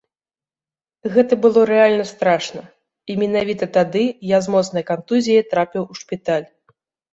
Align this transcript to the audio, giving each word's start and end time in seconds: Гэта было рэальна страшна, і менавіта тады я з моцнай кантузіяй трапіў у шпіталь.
Гэта 1.17 1.33
было 1.43 1.65
рэальна 1.71 2.05
страшна, 2.13 2.63
і 3.09 3.19
менавіта 3.25 3.65
тады 3.77 4.03
я 4.35 4.41
з 4.49 4.57
моцнай 4.57 4.83
кантузіяй 4.91 5.47
трапіў 5.55 5.83
у 5.91 6.03
шпіталь. 6.03 6.47